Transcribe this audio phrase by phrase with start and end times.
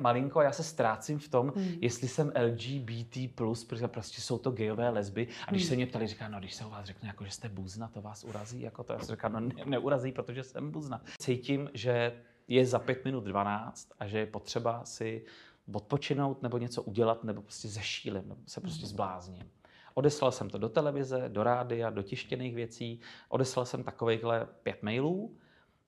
[0.00, 1.74] malinko, já se ztrácím v tom, hmm.
[1.80, 5.28] jestli jsem LGBT+, protože prostě jsou to gejové lesby.
[5.46, 5.68] A když hmm.
[5.68, 8.02] se mě ptali, říká, no když se o vás řekne, jako, že jste buzna, to
[8.02, 8.92] vás urazí, jako to.
[8.92, 11.02] Já jsem říkal, no ne, neurazí, protože jsem buzna.
[11.18, 12.12] Cítím, že
[12.48, 15.24] je za pět minut 12 a že je potřeba si
[15.72, 18.88] odpočinout nebo něco udělat, nebo prostě zešílim, nebo se prostě hmm.
[18.88, 19.50] zblázním.
[19.94, 25.36] Odeslal jsem to do televize, do rádia, do tištěných věcí, odeslal jsem takovýchhle pět mailů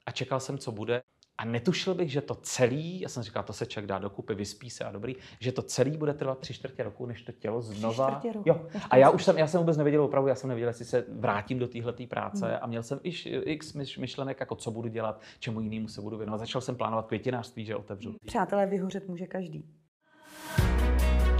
[0.06, 1.02] a čekal jsem, co bude.
[1.42, 4.70] A netušil bych, že to celý, já jsem říkal, to se člověk dá dokupy, vyspí
[4.70, 8.10] se a dobrý, že to celý bude trvat tři čtvrtě roku, než to tělo znova.
[8.18, 8.48] Tři roku.
[8.48, 8.66] Jo.
[8.90, 11.58] A já už jsem, já jsem vůbec nevěděl opravdu, já jsem nevěděl, jestli se vrátím
[11.58, 12.58] do téhle práce hmm.
[12.60, 16.38] a měl jsem iž, x myšlenek, jako co budu dělat, čemu jinému se budu věnovat.
[16.38, 18.14] Začal jsem plánovat květinářství, že otevřu.
[18.26, 19.64] Přátelé, vyhořet může každý.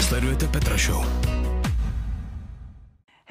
[0.00, 1.06] Sledujete Petra Show.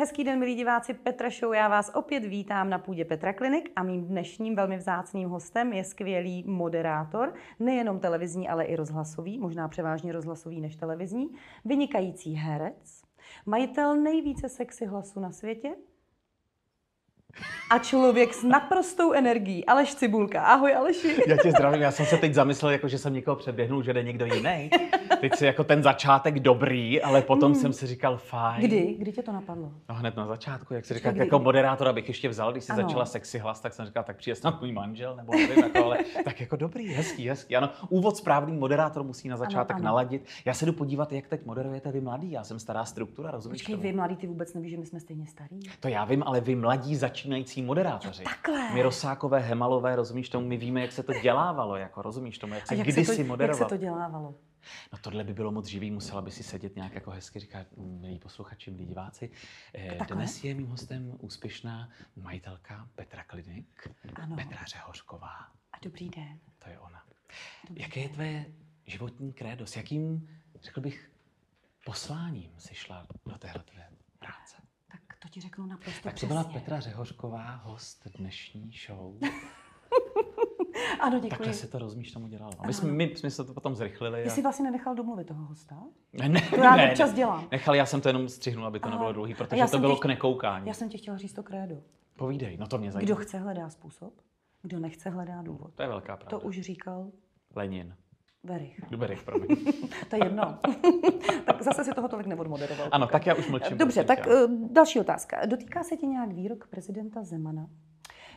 [0.02, 1.54] Hezký den, milí diváci Petra Show.
[1.54, 5.84] Já vás opět vítám na půdě Petra Klinik a mým dnešním velmi vzácným hostem je
[5.84, 11.30] skvělý moderátor, nejenom televizní, ale i rozhlasový, možná převážně rozhlasový než televizní,
[11.66, 13.02] vynikající herec,
[13.46, 15.76] majitel nejvíce sexy hlasu na světě,
[17.70, 19.66] a člověk s naprostou energií.
[19.66, 20.44] Aleš Cibulka.
[20.44, 21.16] Ahoj Aleši.
[21.28, 24.04] Já tě zdravím, já jsem se teď zamyslel, jako, že jsem někoho předběhnul, že jde
[24.04, 24.70] někdo jiný.
[25.22, 27.62] Teď si jako ten začátek dobrý, ale potom hmm.
[27.62, 28.62] jsem si říkal fajn.
[28.62, 28.96] Kdy?
[29.00, 29.72] Kdy tě to napadlo?
[29.90, 32.82] No hned na začátku, jak si říkal, jako moderátor, abych ještě vzal, když si ano.
[32.82, 35.98] začala sexy hlas, tak jsem říkal, tak přijde snad můj manžel, nebo nevím, jako, ale
[36.26, 37.56] tak jako dobrý, hezký, hezký.
[37.56, 39.86] Ano, úvod správný moderátor musí na začátek ano, ano.
[39.86, 40.26] naladit.
[40.46, 42.32] Já se jdu podívat, jak teď moderujete vy mladí.
[42.32, 43.62] Já jsem stará struktura, rozumíš?
[43.62, 45.60] Počkej, vy mladí, ty vůbec nevíš, že my jsme stejně starí.
[45.80, 48.24] To já vím, ale vy mladí začínající moderátoři.
[48.24, 48.74] Jo, takhle.
[48.74, 52.68] My Rosákové, Hemalové, rozumíš tomu, my víme, jak se to dělávalo, jako rozumíš tomu, jak
[52.68, 53.64] se jak kdysi se to, moderovalo.
[53.64, 54.36] Jak se to dělávalo?
[54.94, 58.20] No tohle by bylo moc živý, musela by si sedět nějak jako hezky, říká, milí
[58.20, 59.32] posluchači, milí diváci.
[59.74, 59.98] Eh.
[60.14, 64.36] Dnes je mým hostem úspěšná majitelka Petra Klinik, ano.
[64.36, 65.38] Petra Řehořková.
[65.74, 66.40] A dobrý den.
[66.64, 67.04] To je ona.
[67.70, 68.04] Dobrý Jaké den.
[68.04, 68.46] je tvoje
[68.86, 69.68] životní krédo?
[69.68, 70.30] S jakým,
[70.64, 71.12] řekl bych,
[71.86, 73.81] posláním si šla do téhle tvé
[75.32, 79.16] ti řeknu naprosto Tak to byla Petra Řehořková, host dnešní show.
[81.00, 81.30] ano, děkuji.
[81.30, 82.54] Takhle se to rozumíš tomu dělalo.
[82.66, 84.24] My jsme, my jsme se to potom zrychlili.
[84.24, 85.84] Ty jsi vlastně nenechal domluvit toho hosta?
[86.14, 87.48] Ne, ne, to já ne, občas dělám.
[87.52, 88.96] Nechal, já jsem to jenom střihnul, aby to Aha.
[88.96, 90.68] nebylo dlouhý, protože to bylo tě, k nekoukání.
[90.68, 91.76] Já jsem ti chtěla říct to krédo.
[92.18, 93.06] Povídej, no to mě zajímá.
[93.06, 94.14] Kdo chce, hledá způsob.
[94.62, 95.74] Kdo nechce, hledá důvod.
[95.76, 96.40] To je velká pravda.
[96.40, 97.12] To už říkal
[97.56, 97.96] Lenin.
[98.44, 98.80] Verich.
[98.98, 99.48] Verich, promiň.
[100.10, 100.60] to je jedno.
[101.46, 102.90] tak zase si toho tolik neodmoderoval.
[102.92, 103.78] Ano, tak já už mlčím.
[103.78, 105.46] Dobře, tak uh, další otázka.
[105.46, 107.68] Dotýká se ti nějak výrok prezidenta Zemana,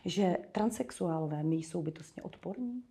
[0.05, 2.83] že transexuálové nejsou bytostně odporní?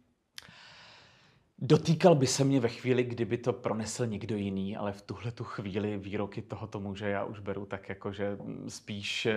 [1.59, 5.45] Dotýkal by se mě ve chvíli, kdyby to pronesl někdo jiný, ale v tuhle tu
[5.45, 8.39] chvíli výroky tohoto muže já už beru tak jako, že
[8.69, 9.29] spíš,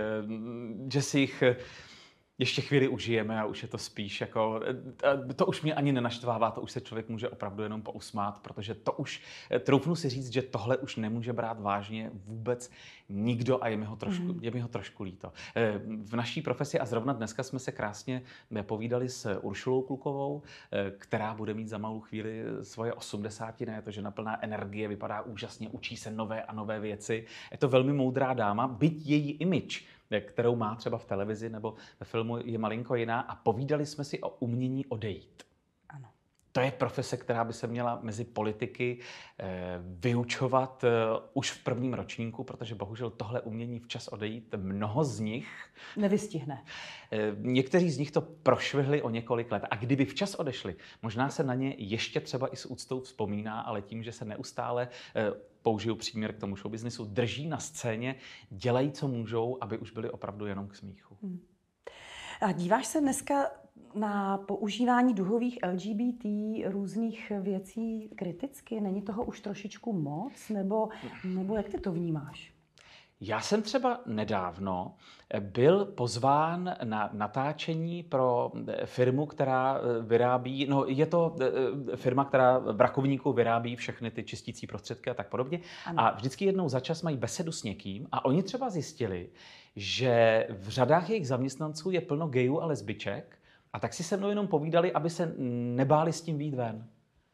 [0.91, 1.43] že si jich
[2.39, 4.61] ještě chvíli užijeme a už je to spíš jako,
[5.35, 8.91] to už mě ani nenaštvává, to už se člověk může opravdu jenom pousmát, protože to
[8.91, 9.21] už,
[9.59, 12.71] troufnu si říct, že tohle už nemůže brát vážně vůbec
[13.09, 14.39] nikdo a je mi ho trošku, mm.
[14.41, 15.33] je mi ho trošku líto.
[15.55, 18.21] Eh, v naší profesi a zrovna dneska jsme se krásně
[18.61, 23.91] povídali s Uršulou Klukovou, eh, která bude mít za malou chvíli svoje osmdesátiny, je to
[23.91, 27.25] žena plná energie, vypadá úžasně, učí se nové a nové věci.
[27.51, 29.83] Je to velmi moudrá dáma, byť její image
[30.21, 34.21] kterou má třeba v televizi nebo ve filmu, je malinko jiná a povídali jsme si
[34.21, 35.46] o umění odejít.
[36.57, 38.99] To je profese, která by se měla mezi politiky
[39.39, 40.89] eh, vyučovat eh,
[41.33, 45.47] už v prvním ročníku, protože bohužel tohle umění včas odejít mnoho z nich
[45.97, 46.63] nevystihne.
[47.11, 51.43] Eh, někteří z nich to prošvihli o několik let a kdyby včas odešli, možná se
[51.43, 54.87] na ně ještě třeba i s úctou vzpomíná, ale tím, že se neustále
[55.61, 58.15] použiju příměr k tomu showbiznisu, drží na scéně,
[58.49, 61.17] dělají, co můžou, aby už byli opravdu jenom k smíchu.
[61.23, 61.39] Hmm.
[62.41, 63.45] A díváš se dneska
[63.95, 66.25] na používání duhových LGBT
[66.65, 68.81] různých věcí kriticky?
[68.81, 70.49] Není toho už trošičku moc?
[70.49, 70.89] Nebo,
[71.23, 72.57] nebo jak ty to vnímáš?
[73.21, 74.93] Já jsem třeba nedávno
[75.39, 78.51] byl pozván na natáčení pro
[78.85, 84.67] firmu, která vyrábí, no je to eh, firma, která v Rakovníku vyrábí všechny ty čistící
[84.67, 85.59] prostředky a tak podobně.
[85.85, 86.01] Ano.
[86.01, 89.29] A vždycky jednou za čas mají besedu s někým a oni třeba zjistili,
[89.75, 93.36] že v řadách jejich zaměstnanců je plno gejů a lesbiček
[93.77, 95.33] a tak si se mnou jenom povídali, aby se
[95.75, 96.87] nebáli s tím výjít ven.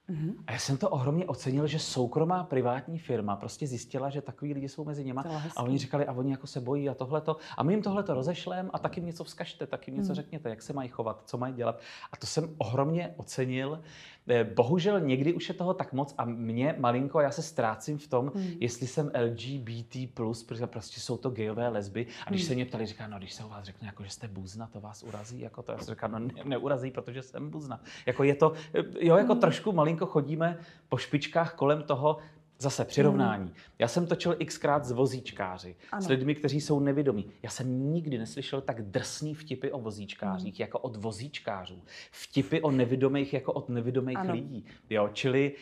[0.10, 0.34] Mm-hmm.
[0.48, 4.70] A já jsem to ohromně ocenil, že soukromá privátní firma prostě zjistila, že takový lidi
[4.70, 5.24] jsou mezi něma
[5.58, 7.38] a oni říkali, a oni jako se bojí a tohleto.
[7.58, 10.16] A my jim tohleto rozešlem a taky jim něco vzkažte, taky jim něco mm.
[10.16, 11.80] řekněte, jak se mají chovat, co mají dělat.
[12.12, 13.82] A to jsem ohromně ocenil.
[14.28, 18.08] Eh, bohužel někdy už je toho tak moc a mě malinko, já se ztrácím v
[18.08, 18.52] tom, hmm.
[18.60, 22.08] jestli jsem LGBT+, protože prostě jsou to gejové lesby.
[22.26, 22.48] A když hmm.
[22.48, 24.80] se mě ptali, říká, no když se u vás řekne, jako, že jste buzna, to
[24.80, 27.82] vás urazí, jako to, já jsem říkal, no ne, neurazí, protože jsem buzna.
[28.06, 29.42] Jako je to, eh, jo, jako hmm.
[29.42, 30.58] trošku malinko chodíme
[30.90, 32.18] po špičkách kolem toho,
[32.60, 33.44] Zase přirovnání.
[33.44, 33.54] Hmm.
[33.80, 36.02] Já jsem točil xkrát s vozíčkáři, ano.
[36.02, 37.32] s lidmi, kteří jsou nevědomí.
[37.44, 40.62] Já jsem nikdy neslyšel tak drsný vtipy o vozíčkářích, hmm.
[40.62, 41.84] jako od vozíčkářů.
[42.12, 44.34] Vtipy o nevědomých, jako od nevědomých ano.
[44.34, 44.66] lidí.
[44.90, 45.56] Jo, čili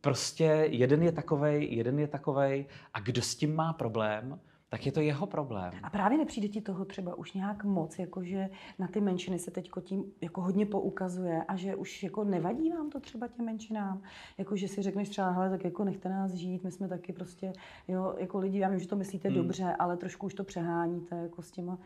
[0.00, 4.40] prostě jeden je takovej, jeden je takovej a kdo s tím má problém,
[4.72, 5.72] tak je to jeho problém.
[5.82, 8.48] A právě nepřijde ti toho třeba už nějak moc, jakože
[8.78, 12.90] na ty menšiny se teď tím jako hodně poukazuje a že už jako nevadí vám
[12.90, 14.02] to třeba těm menšinám?
[14.38, 17.52] Jako, že si řekneš třeba, hele, tak jako nechte nás žít, my jsme taky prostě,
[17.88, 19.36] jo, jako lidi, já vím, že to myslíte hmm.
[19.36, 21.78] dobře, ale trošku už to přeháníte jako s těma.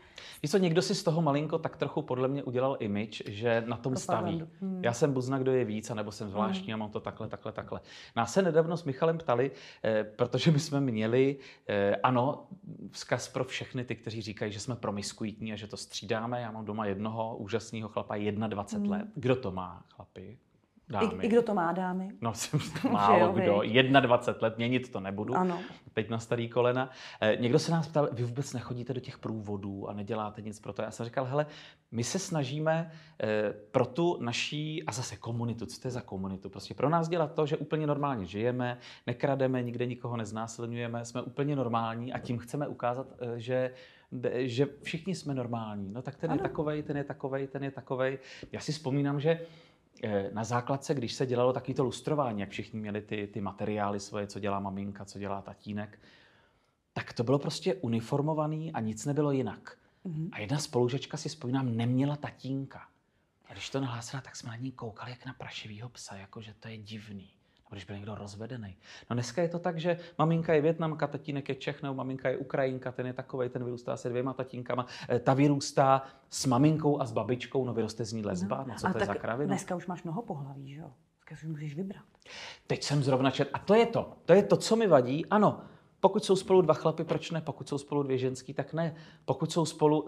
[0.43, 3.77] Víš co, někdo si z toho malinko tak trochu podle mě udělal image, že na
[3.77, 4.43] tom staví.
[4.61, 4.83] Hmm.
[4.83, 6.81] Já jsem buzna, kdo je víc, anebo jsem zvláštní hmm.
[6.81, 7.79] a mám to takhle, takhle, takhle.
[8.15, 9.51] Nás se nedávno s Michalem ptali,
[9.83, 11.37] eh, protože my jsme měli,
[11.67, 12.47] eh, ano,
[12.91, 16.41] vzkaz pro všechny ty, kteří říkají, že jsme promiskuitní a že to střídáme.
[16.41, 18.91] Já mám doma jednoho úžasného chlapa, 21 mm.
[18.91, 19.07] let.
[19.15, 20.39] Kdo to má, chlapi?
[20.89, 21.23] Dámy.
[21.23, 22.09] I, I kdo to má, dámy?
[22.21, 22.59] No, jsem
[22.91, 23.61] málo jo, kdo.
[23.99, 25.35] 21 let, měnit to nebudu.
[25.35, 25.59] Ano.
[25.93, 26.89] Teď na starý kolena.
[27.21, 30.73] Eh, někdo se nás ptal, vy vůbec nechodíte do těch průvodů a neděláte nic pro
[30.73, 30.81] to.
[30.81, 31.45] Já jsem říkal, hele,
[31.91, 32.91] my se snažíme
[33.23, 36.49] eh, pro tu naší, a zase komunitu, co to je za komunitu?
[36.49, 41.55] Prostě pro nás dělat to, že úplně normálně žijeme, nekrademe, nikde nikoho neznásilňujeme, jsme úplně
[41.55, 43.73] normální a tím chceme ukázat, eh, že
[44.33, 45.93] že všichni jsme normální.
[45.93, 46.39] No tak ten ano.
[46.39, 48.19] je takovej, ten je takovej, ten je takovej.
[48.51, 49.39] Já si vzpomínám, že
[50.33, 54.39] na základce, když se dělalo takovýto lustrování, jak všichni měli ty, ty materiály svoje, co
[54.39, 55.99] dělá maminka, co dělá tatínek,
[56.93, 59.77] tak to bylo prostě uniformovaný a nic nebylo jinak.
[60.05, 60.29] Mm-hmm.
[60.31, 62.87] A jedna spolužečka si vzpomínám, neměla tatínka.
[63.45, 66.53] A když to nahlásila, tak jsme na ní koukali jak na prašivýho psa, jako že
[66.53, 67.36] to je divný.
[67.67, 68.75] Nebo když byl někdo rozvedený.
[69.09, 72.37] No dneska je to tak, že maminka je Větnamka, tatínek je Čech, nebo maminka je
[72.37, 74.85] Ukrajinka, ten je takový, ten vyrůstá se dvěma tatínkama.
[75.09, 78.87] Eh, ta vyrůstá s maminkou a s babičkou, no vyroste z ní lesba, no co
[78.87, 79.47] a to je za kravinu?
[79.47, 80.91] Dneska už máš mnoho pohlaví, že jo?
[81.15, 82.03] Dneska si můžeš vybrat.
[82.67, 85.61] Teď jsem zrovna čet, a to je to, to je to, co mi vadí, ano,
[85.99, 87.41] pokud jsou spolu dva chlapy, proč ne?
[87.41, 88.95] Pokud jsou spolu dvě ženský, tak ne.
[89.25, 90.05] Pokud jsou spolu,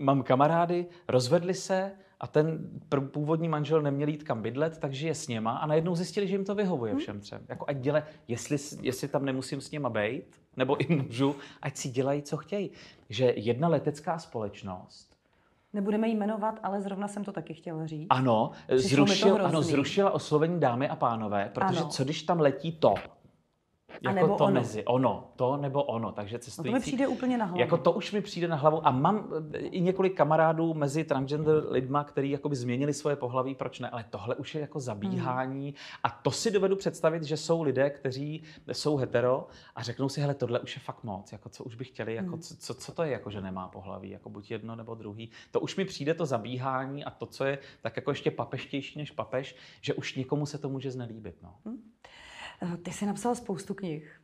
[0.00, 2.70] mám kamarády, rozvedli se, a ten
[3.12, 6.44] původní manžel neměl jít kam bydlet, takže je s něma a najednou zjistili, že jim
[6.44, 7.40] to vyhovuje všem třem.
[7.48, 11.88] Jako ať děle, jestli, jestli tam nemusím s něma být, nebo i můžu, ať si
[11.88, 12.70] dělají, co chtějí.
[13.08, 15.12] Že jedna letecká společnost
[15.74, 18.06] Nebudeme jmenovat, ale zrovna jsem to taky chtěla říct.
[18.10, 21.88] Ano, zrušil, ano zrušila oslovení dámy a pánové, protože ano.
[21.88, 22.94] co když tam letí to?
[24.00, 24.54] Jako nebo to ono.
[24.54, 26.72] mezi, ono, to nebo ono, takže cestující.
[26.72, 27.60] No to mi přijde úplně na hlavu.
[27.60, 31.62] Jako to už mi přijde na hlavu a mám eh, i několik kamarádů mezi transgender
[31.68, 35.76] lidma, kteří jakoby změnili svoje pohlaví, proč ne, ale tohle už je jako zabíhání hmm.
[36.02, 38.42] a to si dovedu představit, že jsou lidé, kteří
[38.72, 41.84] jsou hetero a řeknou si, hele, tohle už je fakt moc, jako co už by
[41.84, 42.40] chtěli, jako hmm.
[42.40, 45.30] co, co, to je, jako že nemá pohlaví, jako buď jedno nebo druhý.
[45.50, 49.10] To už mi přijde to zabíhání a to, co je tak jako ještě papeštější než
[49.10, 51.34] papež, že už někomu se to může znelíbit.
[51.42, 51.54] No.
[51.64, 51.82] Hmm.
[52.62, 54.22] Eh, ty jsi napsal spoustu knih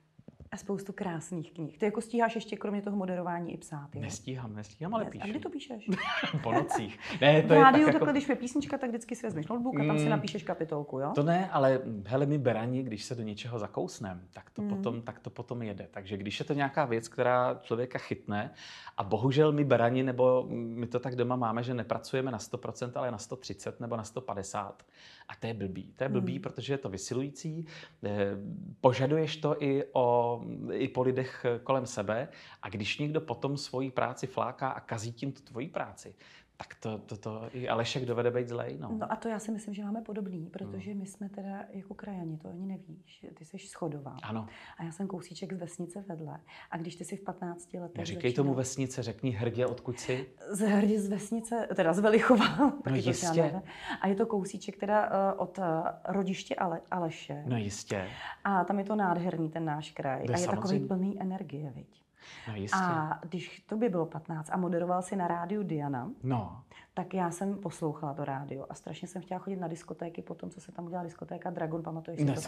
[0.51, 1.79] a spoustu krásných knih.
[1.79, 4.01] Ty jako stíháš ještě kromě toho moderování i psát, jo?
[4.01, 5.25] Nestíhám, nestíhám, ale píšu.
[5.25, 5.91] A kdy to píšeš?
[6.43, 6.99] po nocích.
[7.21, 8.05] Ne, to v rádiu tak jako...
[8.05, 10.11] takhle, když je písnička, tak vždycky si vezmeš notebook a tam si mm.
[10.11, 11.13] napíšeš kapitolku, jo?
[11.15, 14.69] To ne, ale hele, my berani, když se do něčeho zakousnem, tak to, mm.
[14.69, 15.89] potom, tak to potom jede.
[15.91, 18.51] Takže když je to nějaká věc, která člověka chytne
[18.97, 23.11] a bohužel my berani, nebo my to tak doma máme, že nepracujeme na 100%, ale
[23.11, 24.83] na 130 nebo na 150,
[25.29, 25.93] a to je blbý.
[25.97, 26.43] To je blbý, hmm.
[26.43, 27.67] protože je to vysilující.
[28.05, 28.37] Eh,
[28.81, 30.41] požaduješ to i, o,
[30.73, 32.29] i po lidech kolem sebe
[32.63, 36.15] a když někdo potom svoji práci fláká a kazí tím tu tvoji práci,
[36.61, 38.79] tak to, to, to i Alešek dovede být zlej.
[38.81, 38.89] No.
[38.93, 42.39] no a to já si myslím, že máme podobný, protože my jsme teda jako krajani,
[42.39, 43.27] to ani nevíš.
[43.35, 44.17] Ty jsi schodová.
[44.23, 44.47] Ano.
[44.79, 46.41] A já jsem kousíček z vesnice vedle.
[46.71, 48.45] A když ty jsi v 15 letech Neříkej začínal...
[48.45, 50.27] tomu vesnice, řekni hrdě, odkud jsi.
[50.51, 52.47] Z hrdě z vesnice, teda z Velichova.
[52.91, 53.63] No jistě.
[54.01, 55.65] A je to kousíček teda uh, od uh,
[56.05, 57.43] rodiště Ale, Aleše.
[57.47, 58.09] No jistě.
[58.45, 60.27] A tam je to nádherný ten náš kraj.
[60.27, 60.63] To a je samozřejmě.
[60.63, 62.08] takový plný energie, viď?
[62.49, 62.79] No jistě.
[62.83, 66.63] A když to by bylo 15 a moderoval si na rádiu Diana, no.
[66.95, 70.51] tak já jsem poslouchala to rádio a strašně jsem chtěla chodit na diskotéky po tom,
[70.51, 72.41] co se tam udělala diskotéka Dragon, pamatuješ si ne, to?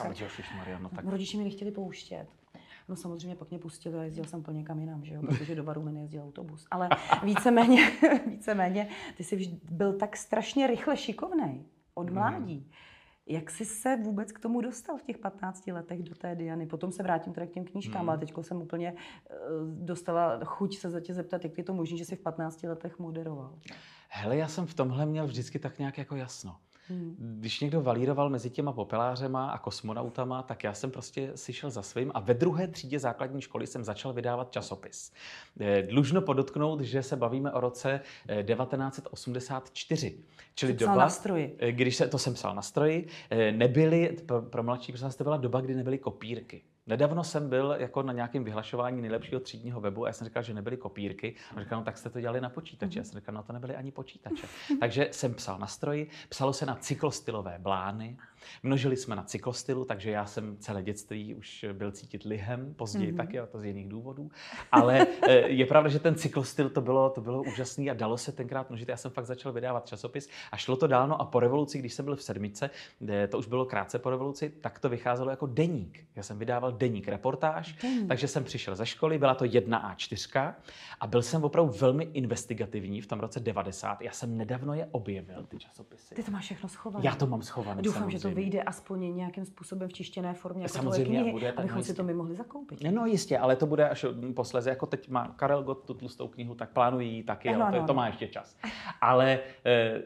[0.57, 1.05] Maria, no tak...
[1.05, 2.27] Rodiče mi nechtěli pouštět.
[2.89, 5.23] No samozřejmě pak mě pustili a jezdil jsem plně kam jinam, že jo?
[5.23, 6.67] protože do Varu mi nejezdil autobus.
[6.71, 6.89] Ale
[7.23, 7.93] víceméně,
[8.27, 12.15] víceméně, ty jsi byl tak strašně rychle šikovnej od mhm.
[12.15, 12.57] mládí.
[12.57, 12.73] Mm.
[13.31, 16.67] Jak jsi se vůbec k tomu dostal v těch 15 letech do té Diany?
[16.67, 18.09] Potom se vrátím teda k těm knížkám, hmm.
[18.09, 18.97] ale teď jsem úplně uh,
[19.85, 22.99] dostala chuť se za tě zeptat, jak je to možné, že jsi v 15 letech
[22.99, 23.59] moderoval.
[24.09, 26.57] Hele, já jsem v tomhle měl vždycky tak nějak jako jasno.
[26.91, 27.17] Hmm.
[27.19, 31.83] Když někdo valíroval mezi těma popelářema a kosmonautama, tak já jsem prostě si šel za
[31.83, 35.13] svým a ve druhé třídě základní školy jsem začal vydávat časopis.
[35.61, 38.01] Eh, dlužno podotknout, že se bavíme o roce
[38.47, 40.19] 1984.
[40.55, 41.59] Čili doba, na stroji.
[41.71, 43.07] když se, to jsem psal na stroji,
[43.51, 46.63] nebyly, pro, pro mladší, protože to byla doba, kdy nebyly kopírky.
[46.91, 50.55] Nedávno jsem byl jako na nějakém vyhlašování nejlepšího třídního webu a já jsem říkal, že
[50.55, 51.35] nebyly kopírky.
[51.57, 52.99] A říkal, no tak jste to dělali na počítači.
[52.99, 54.47] Já jsem říkal, no to nebyly ani počítače.
[54.81, 58.19] Takže jsem psal na stroji, psalo se na cyklostylové blány,
[58.63, 63.17] Množili jsme na cyklostylu, takže já jsem celé dětství už byl cítit lihem, později mm-hmm.
[63.17, 64.31] taky, a to z jiných důvodů.
[64.73, 68.33] Ale eh, je pravda, že ten cyklostyl to bylo, to bylo úžasný a dalo se
[68.33, 68.89] tenkrát množit.
[68.89, 71.09] Já jsem fakt začal vydávat časopis a šlo to dál.
[71.09, 72.71] No a po revoluci, když jsem byl v sedmice,
[73.29, 76.05] to už bylo krátce po revoluci, tak to vycházelo jako deník.
[76.17, 78.09] Já jsem vydával deník reportáž, deník.
[78.09, 80.55] takže jsem přišel ze školy, byla to jedna A4
[81.01, 84.03] a byl jsem opravdu velmi investigativní v tom roce 90.
[84.03, 86.15] Já jsem nedávno je objevil, ty časopisy.
[86.15, 87.07] Ty to máš všechno schované.
[87.07, 87.83] Já to mám schované.
[87.83, 88.19] Doufám, samozřejmě.
[88.19, 91.93] že to vyjde aspoň nějakým způsobem v čištěné formě, jako Samozřejmě knihy, bude, abychom jistě.
[91.93, 92.85] si to my mohli zakoupit.
[92.91, 94.71] No jistě, ale to bude až posleze.
[94.71, 97.87] Jako teď má Karel Gott tu tlustou knihu, tak plánují taky, no, ale to, no,
[97.87, 98.57] to má ještě čas.
[99.01, 100.03] Ale eh,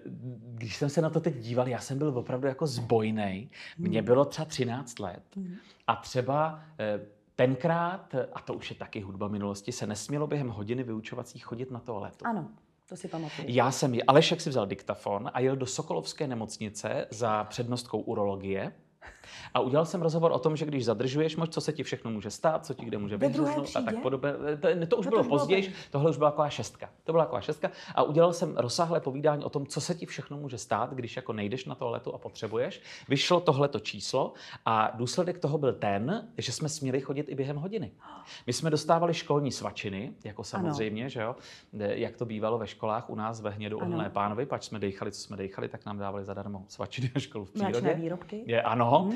[0.54, 3.48] když jsem se na to teď díval, já jsem byl opravdu jako zbojnej.
[3.78, 4.06] Mně hmm.
[4.06, 5.56] bylo třeba 13 let hmm.
[5.86, 7.00] a třeba eh,
[7.36, 11.80] Tenkrát, a to už je taky hudba minulosti, se nesmělo během hodiny vyučovací chodit na
[11.80, 12.26] toaletu.
[12.26, 12.48] Ano.
[12.94, 13.48] To si pamatuju.
[13.50, 18.72] Já jsem, Alešek si vzal diktafon a jel do Sokolovské nemocnice za přednostkou urologie.
[19.54, 22.30] A udělal jsem rozhovor o tom, že když zadržuješ moc, co se ti všechno může
[22.30, 24.32] stát, co ti kde může vyhřeznout a tak podobně.
[24.60, 26.90] To, to už no bylo to později, tohle už byla taková šestka.
[27.04, 27.70] To byla taková šestka.
[27.94, 31.32] A udělal jsem rozsáhlé povídání o tom, co se ti všechno může stát, když jako
[31.32, 32.80] nejdeš na toaletu a potřebuješ.
[33.08, 34.32] Vyšlo tohleto číslo
[34.66, 37.92] a důsledek toho byl ten, že jsme směli chodit i během hodiny.
[38.46, 41.08] My jsme dostávali školní svačiny, jako samozřejmě, ano.
[41.08, 41.36] že jo,
[41.72, 45.20] jak to bývalo ve školách u nás ve Hnědu Ohlné pánovi, pač jsme dechali, co
[45.20, 47.94] jsme dechali, tak nám dávali zadarmo svačiny školu v přírodě.
[47.94, 48.42] výrobky?
[48.46, 49.13] Je, ano, hmm.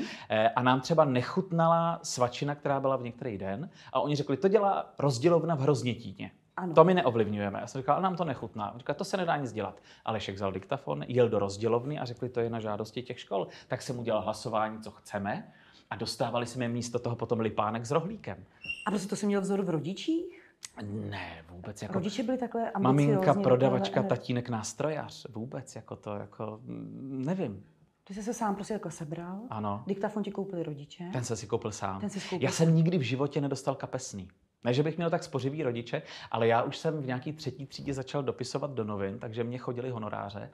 [0.55, 4.93] A nám třeba nechutnala svačina, která byla v některý den a oni řekli, to dělá
[4.99, 6.31] rozdělovna v Hroznětíně.
[6.57, 6.73] Ano.
[6.73, 7.59] To my neovlivňujeme.
[7.59, 8.73] Já jsem říkal, ale nám to nechutná.
[8.77, 9.81] Říkal, to se nedá nic dělat.
[10.05, 13.47] Ale však vzal diktafon, jel do rozdělovny a řekli, to je na žádosti těch škol.
[13.67, 15.51] Tak jsem udělal hlasování, co chceme
[15.89, 18.45] a dostávali jsme místo toho potom lipánek s rohlíkem.
[18.85, 20.51] A prostě to jsi měl vzor v rodičích?
[20.83, 21.81] Ne, vůbec.
[21.81, 25.27] Jako Rodiče byli takhle Maminka, prodavačka, tatínek, nástrojař.
[25.29, 26.59] Vůbec, jako to, jako,
[27.01, 27.63] nevím.
[28.09, 29.39] Ty jsi se sám prostě jako sebral.
[29.49, 29.83] Ano.
[29.87, 31.09] Diktafon ti koupili rodiče.
[31.13, 32.01] Ten se si koupil sám.
[32.01, 34.27] Ten koupil já jsem nikdy v životě nedostal kapesný.
[34.63, 36.01] Ne, že bych měl tak spořivý rodiče,
[36.31, 39.89] ale já už jsem v nějaký třetí třídě začal dopisovat do novin, takže mě chodili
[39.89, 40.49] honoráře.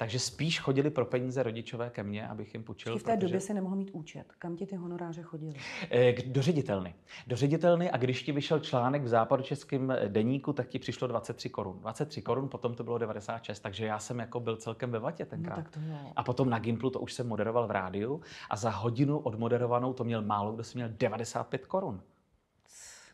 [0.00, 2.98] Takže spíš chodili pro peníze rodičové ke mně, abych jim půjčil.
[2.98, 3.26] V té protože...
[3.26, 4.32] době si nemohl mít účet.
[4.38, 5.54] Kam ti ty honoráře chodili?
[5.90, 6.94] Eh, do ředitelny.
[7.26, 11.78] Do ředitelny a když ti vyšel článek v západočeském deníku, tak ti přišlo 23 korun.
[11.80, 15.56] 23 korun, potom to bylo 96, takže já jsem jako byl celkem ve vatě tenkrát.
[15.56, 15.80] No, tak to.
[16.16, 20.04] A potom na Gimplu to už jsem moderoval v rádiu a za hodinu odmoderovanou to
[20.04, 22.02] měl málo, kdo si měl 95 korun.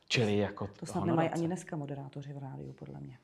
[0.09, 3.19] Čili jako to snad nemají ani dneska moderátoři v rádiu, podle mě.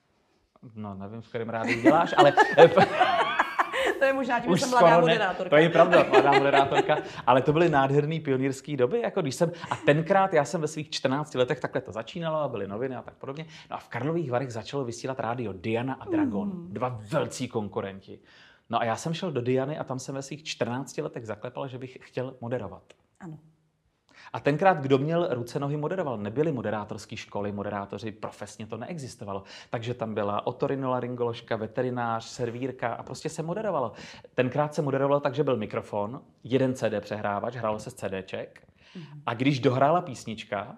[0.74, 2.32] No, nevím, v kterém rádiu děláš, ale...
[4.02, 5.50] to je možná tím, že jsem mladá moderátorka.
[5.50, 6.96] To je pravda, mladá moderátorka.
[7.26, 10.90] Ale to byly nádherné pionýrské doby, jako když jsem, a tenkrát já jsem ve svých
[10.90, 13.46] 14 letech takhle to začínalo a byly noviny a tak podobně.
[13.70, 16.72] No a v Karlových Varech začalo vysílat rádio Diana a Dragon, mm.
[16.72, 18.18] dva velcí konkurenti.
[18.70, 21.68] No a já jsem šel do Diany a tam jsem ve svých 14 letech zaklepal,
[21.68, 22.82] že bych chtěl moderovat.
[23.20, 23.38] Ano.
[24.32, 26.18] A tenkrát, kdo měl ruce, nohy, moderoval.
[26.18, 29.42] Nebyly moderátorské školy, moderátoři, profesně to neexistovalo.
[29.70, 33.92] Takže tam byla otorinolaryngoložka, veterinář, servírka a prostě se moderovalo.
[34.34, 38.68] Tenkrát se moderovalo tak, že byl mikrofon, jeden CD přehrávač, hrálo se z CDček.
[38.94, 39.22] Mhm.
[39.26, 40.76] A když dohrála písnička,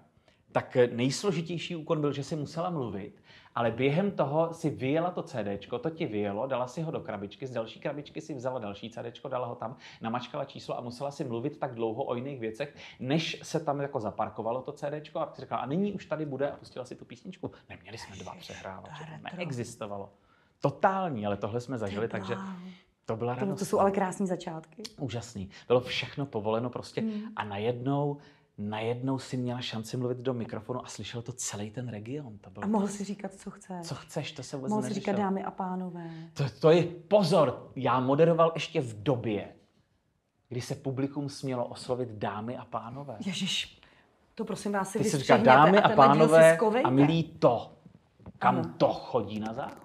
[0.53, 3.23] tak nejsložitější úkon byl, že si musela mluvit
[3.55, 7.47] ale během toho si vyjela to CD, to ti vyjelo, dala si ho do krabičky,
[7.47, 11.25] z další krabičky si vzala další CD, dala ho tam, namačkala číslo a musela si
[11.25, 15.59] mluvit tak dlouho o jiných věcech, než se tam jako zaparkovalo to CD a řekla,
[15.59, 17.51] a nyní už tady bude a pustila si tu písničku.
[17.69, 20.13] Neměli jsme dva přehrávače, to neexistovalo.
[20.61, 22.37] Totální, ale tohle jsme zažili, takže
[23.05, 23.59] to byla radost.
[23.59, 24.83] To jsou ale krásné začátky.
[24.99, 25.51] Úžasný.
[25.69, 27.23] Bylo všechno povoleno prostě hmm.
[27.37, 28.17] a najednou
[28.59, 32.39] najednou si měla šanci mluvit do mikrofonu a slyšel to celý ten region.
[32.39, 33.87] To bylo a mohl si říkat, co chceš.
[33.87, 36.11] Co chceš, to se vůbec Mohl si říkat dámy a pánové.
[36.35, 39.55] To, to je, pozor, já moderoval ještě v době,
[40.49, 43.17] kdy se publikum smělo oslovit dámy a pánové.
[43.27, 43.81] Ježiš,
[44.35, 47.73] to prosím vás si Ty si říká dámy a, a pánové a milí to,
[48.39, 48.75] kam ano.
[48.77, 49.84] to chodí na záchod.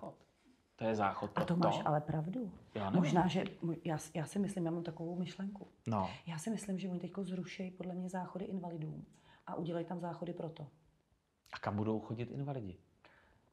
[0.79, 1.87] To je záchod A to máš to.
[1.87, 2.51] ale pravdu.
[2.75, 3.43] Já Možná, že
[3.85, 5.67] já, já si myslím, já mám takovou myšlenku.
[5.87, 6.09] No.
[6.27, 9.05] Já si myslím, že oni teď zruší podle mě záchody invalidům
[9.47, 10.67] a udělají tam záchody pro to.
[11.53, 12.77] A kam budou chodit invalidi?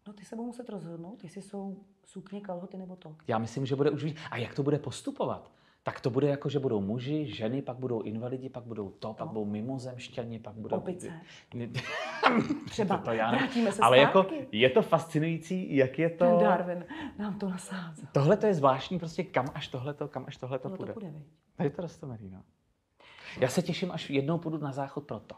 [0.06, 3.16] No ty se budou muset rozhodnout, jestli jsou sukně, kalhoty nebo to.
[3.28, 4.16] Já myslím, že bude už víc.
[4.30, 5.50] A jak to bude postupovat?
[5.86, 9.26] Tak to bude jako, že budou muži, ženy, pak budou invalidi, pak budou to, pak
[9.26, 9.32] No.
[9.32, 10.76] budou mimozemšťani, pak budou...
[10.76, 11.12] Opice.
[11.54, 11.68] Ne-
[12.70, 12.96] Třeba.
[12.98, 13.46] to, to já nevím.
[13.46, 14.48] Vrátíme se Ale jako zpátky.
[14.52, 16.38] je to fascinující, jak je to...
[16.40, 16.84] Darwin
[17.18, 18.08] nám to nasázel.
[18.12, 20.92] Tohle to je zvláštní, prostě kam až tohleto, kam až tohleto Tohle půjde.
[20.92, 21.26] to půjde, viď?
[21.56, 22.42] Tady to rostomerý, no.
[23.40, 25.34] Já se těším, až jednou půjdu na záchod proto.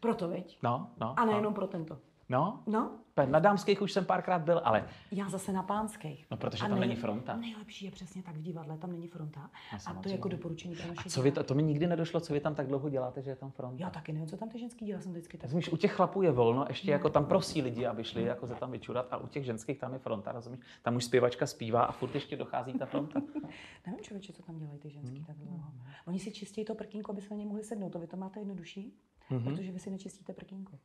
[0.00, 0.58] Proto, viď?
[0.62, 1.14] No, no.
[1.18, 1.32] A no.
[1.32, 1.98] nejenom pro tento.
[2.28, 2.90] No, No,
[3.26, 6.26] na dámských už jsem párkrát byl, ale já zase na pánských.
[6.30, 7.36] No, protože A tam nej- není fronta.
[7.36, 9.50] Nejlepší je přesně tak v divadle, tam není fronta.
[9.72, 11.86] No, a to je jako doporučení pro naše a co vy, to, to mi nikdy
[11.86, 13.84] nedošlo, co vy tam tak dlouho děláte, že je tam fronta.
[13.84, 15.42] Já taky nevím, co tam ty ženský dělá, jsem vždycky tak.
[15.44, 18.54] Rozumíš, u těch chlapů je volno, ještě jako tam prosí lidi, aby šli jako se
[18.54, 20.60] tam vyčurat a u těch ženských tam je fronta, rozumíš?
[20.82, 23.20] Tam už zpěvačka zpívá a furt ještě dochází ta fronta.
[23.86, 25.24] Nevím, člověče, co tam dělají ty ženský Hmm.
[25.26, 25.72] tak dlouho.
[26.06, 27.90] Oni si čistí to prkínko, aby se na ně mohli sednout.
[27.90, 28.94] To vy to máte jednodušší,
[29.30, 29.44] Mhm.
[29.44, 30.78] protože vy si nečistíte prkínko.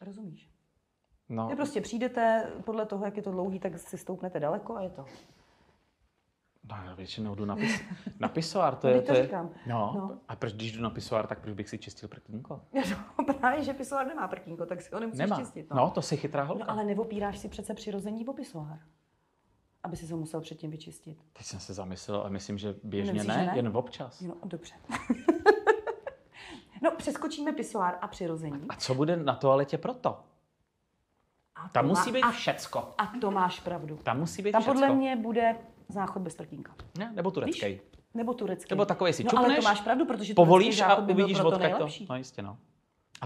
[0.00, 0.50] Rozumíš?
[1.28, 4.80] No, Vy prostě přijdete, podle toho, jak je to dlouhý, tak si stoupnete daleko a
[4.82, 5.04] je to.
[6.70, 7.80] no já většinou jdu na, pis,
[8.20, 9.02] na pisoár, to No, je...
[9.02, 9.50] to je říkám.
[9.66, 10.20] No, No.
[10.28, 12.60] a proč když jdu na pisoár, tak proč bych si čistil prkínko?
[13.18, 15.36] No, právě, že pisoár nemá prkínko, tak si ho nemusíš Nemá.
[15.36, 15.70] čistit.
[15.74, 16.64] No, to si chytrá holka.
[16.64, 18.78] no, ale neopíráš si přece přirození o pisoár,
[19.82, 21.18] aby si ho musel předtím vyčistit.
[21.32, 23.56] Teď jsem se zamyslel, ale myslím, že běžně Nemyslíš, ne, že ne?
[23.56, 24.20] jen občas.
[24.20, 24.74] No, dobře.
[26.82, 28.60] no, přeskočíme pisoár a přirození.
[28.68, 30.20] A co bude na toaletě proto?
[31.56, 32.88] A Tam to musí má- být a, všecko.
[32.98, 33.96] a to máš pravdu.
[34.02, 34.80] Tam musí být Tam všecko.
[34.80, 35.56] podle mě bude
[35.88, 36.74] záchod bez prkínka.
[36.98, 37.66] Ne, nebo turecký.
[37.66, 37.80] Víš?
[38.14, 38.74] Nebo turecký.
[38.74, 41.88] Nebo takový si No ale čupneš, to máš pravdu, protože povolíš a uvidíš, odkud to.
[42.08, 42.58] No jistě, no.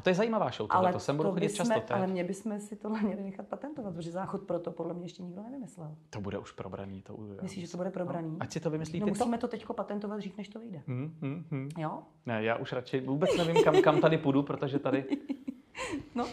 [0.01, 1.75] A to je zajímavá show, tohle, to sem budu chodit často.
[1.75, 5.05] To, je, ale mě bychom si tohle měli nechat patentovat, protože záchod proto podle mě
[5.05, 5.97] ještě nikdo nevymyslel.
[6.11, 7.03] to bude už probraný.
[7.03, 8.31] To, já Myslíš, že to bude probraný?
[8.31, 9.19] No, ať si to vymyslíte No to.
[9.19, 10.83] musíme to teď patentovat dřív, než to vyjde.
[10.87, 11.69] Hmm, hmm, hmm.
[11.79, 12.03] Jo?
[12.27, 15.05] Ne, já už radši vůbec nevím, kam, kam tady půjdu, protože tady...
[16.15, 16.27] No.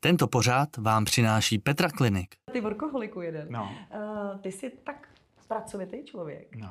[0.00, 2.34] Tento pořád vám přináší Petra Klinik.
[2.52, 3.46] Ty workoholiku jeden.
[3.50, 5.08] No, Uh, ty jsi tak
[5.48, 6.56] pracovitý člověk.
[6.56, 6.70] no.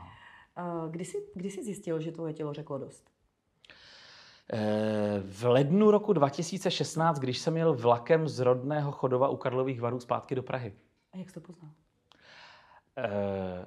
[0.86, 3.10] Uh, kdy, jsi, kdy jsi zjistil, že tvoje tělo řeklo dost?
[4.56, 10.00] Eh, V lednu roku 2016, když jsem jel vlakem z rodného Chodova u Karlových varů
[10.00, 10.74] zpátky do Prahy,
[11.14, 11.72] A jak jsi to poznal?
[12.98, 13.66] Eh,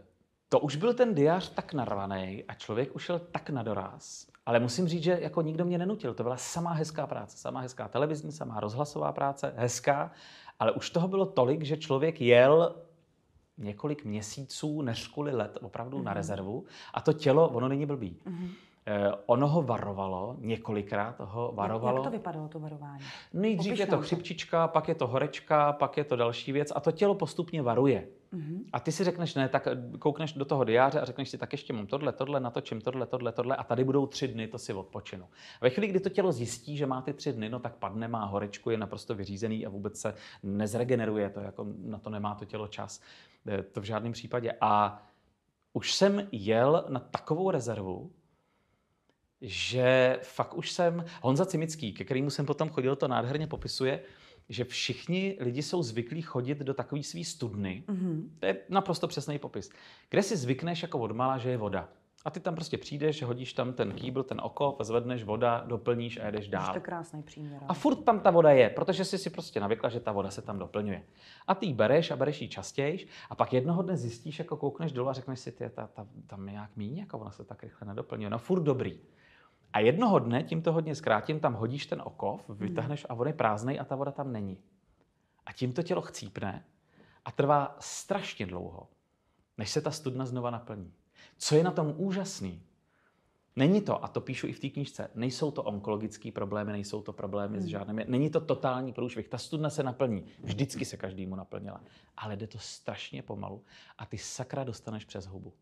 [0.49, 4.27] to už byl ten diář tak narvaný a člověk už šel tak na doraz.
[4.47, 6.15] Ale musím říct, že jako nikdo mě nenutil.
[6.15, 10.11] To byla samá hezká práce, samá hezká televizní, samá rozhlasová práce, hezká.
[10.59, 12.77] Ale už toho bylo tolik, že člověk jel
[13.59, 16.17] několik měsíců, než kvůli let, opravdu na Mhm.
[16.17, 16.65] rezervu.
[16.95, 18.17] A to tělo, ono není blbý.
[18.25, 18.51] Mhm.
[18.89, 21.97] Eh, ono ho varovalo, několikrát ho varovalo.
[21.97, 23.05] Jak, jak to vypadalo, to varování?
[23.33, 26.93] Nejdřív je to chřipčička, pak je to horečka, pak je to další věc a to
[26.93, 28.09] tělo postupně varuje.
[28.33, 28.65] Mhm.
[28.73, 29.69] A ty si řekneš, ne, tak
[29.99, 33.33] koukneš do toho diáře a řekneš si, tak ještě mám tohle, tohle, natočím tohle, tohle,
[33.33, 35.27] tohle a tady budou tři dny, to si odpočinu.
[35.61, 38.25] Ve chvíli, kdy to tělo zjistí, že má ty tři dny, no tak padne, má
[38.25, 42.69] horečku, je naprosto vyřízený a vůbec se nezregeneruje, to jako na to nemá to tělo
[42.69, 43.01] čas.
[43.47, 44.53] Eh, To v žádném případě.
[44.61, 45.03] A
[45.73, 48.11] už jsem jel na takovou rezervu,
[49.41, 54.01] že fakt už jsem, Honza Cimický, ke kterému jsem potom chodil, to nádherně popisuje,
[54.49, 58.37] že všichni lidi jsou zvyklí chodit do takový svý studny, Mhm.
[58.41, 59.71] to je naprosto přesný popis.
[60.11, 61.89] Kde si zvykneš jako odmala, že je voda.
[62.25, 66.27] A ty tam prostě přijdeš, hodíš tam ten kýbl, ten oko, zvedneš voda, doplníš a
[66.27, 66.75] jedeš dál.
[66.75, 67.61] to krásný příměr.
[67.69, 70.43] A furt tam ta voda je, protože jsi si prostě navykla, že ta voda se
[70.43, 71.03] tam doplňuje.
[71.47, 74.93] A ty ji bereš a bereš ji častěji a pak jednoho dne zjistíš, jako koukneš
[74.93, 77.63] dolů a řekneš si, ty, ta, ta, tam je nějak míň, jako ona se tak
[77.63, 78.31] rychle nedoplňuje.
[78.31, 78.99] No furt dobrý.
[79.73, 83.33] A jednoho dne, tím to hodně zkrátím, tam hodíš ten okov, vytáhneš a on je
[83.33, 84.59] prázdnej a ta voda tam není.
[85.47, 86.65] A tím to tělo chcípne
[87.25, 88.89] a trvá strašně dlouho,
[89.59, 90.93] než se ta studna znova naplní.
[91.39, 92.63] Co je na tom úžasný,
[93.59, 97.13] Není to, a to píšu i v té knížce, nejsou to onkologické problémy, nejsou to
[97.13, 99.29] problémy s žádnými, není to totální průšvih.
[99.29, 101.81] Ta studna se naplní, vždycky se každému naplnila,
[102.17, 103.65] ale jde to strašně pomalu
[103.99, 105.53] a ty sakra dostaneš přes hubu.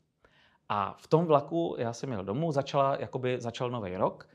[0.68, 4.28] A v tom vlaku já jsem jel domů, začala, jakoby začal nový rok,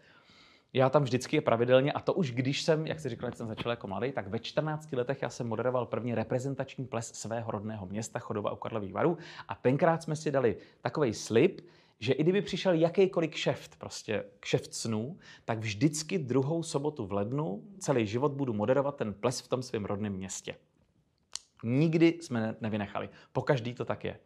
[0.73, 3.71] já tam vždycky je pravidelně, a to už když jsem, jak jsi říkal, jsem začal
[3.71, 8.19] jako mladý, tak ve 14 letech já jsem moderoval první reprezentační ples svého rodného města
[8.19, 11.61] Chodova u Karlových varů a tenkrát jsme si dali takový slib,
[11.99, 17.63] že i kdyby přišel jakýkoliv kšeft, prostě kšeft snů, tak vždycky druhou sobotu v lednu
[17.79, 20.55] celý život budu moderovat ten ples v tom svém rodném městě.
[21.63, 23.09] Nikdy jsme ne- nevynechali.
[23.33, 24.19] Po každý to tak je.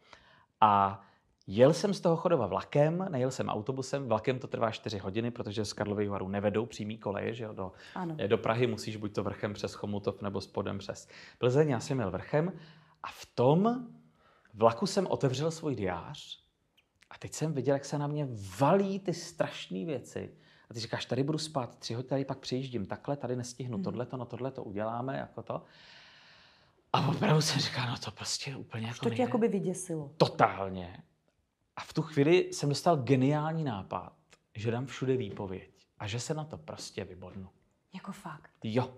[0.62, 1.02] A
[1.48, 5.66] jel jsem z toho Chodova vlakem, nejel jsem autobusem, vlakem to trvá 4 hodiny, protože
[5.66, 8.16] z Karlových varů nevedou přímý koleje, že jo, do, Ano.
[8.28, 11.70] do Prahy musíš buď to vrchem přes Chomutov nebo spodem přes Plzeň.
[11.70, 12.54] Já jsem jel vrchem
[13.04, 13.88] a v tom
[14.54, 16.44] vlaku jsem otevřel svůj diář
[17.10, 18.28] a teď jsem viděl, jak se na mě
[18.60, 20.34] valí ty strašné věci.
[20.70, 23.84] A ty říkáš, tady budu spát tři hodiny, tady pak přijíždím takhle, tady nestihnu Mhm.
[23.84, 25.62] tohleto, no tohle to uděláme, jako to.
[26.94, 29.24] A opravdu jsem říkal, no to prostě úplně jako To tě nejde.
[29.24, 30.12] jakoby vyděsilo.
[30.18, 31.04] Totálně.
[31.76, 34.14] A v tu chvíli jsem dostal geniální nápad,
[34.56, 37.50] že dám všude výpověď a že se na to prostě vybodnu.
[37.94, 38.50] Jako fakt.
[38.64, 38.94] Jo,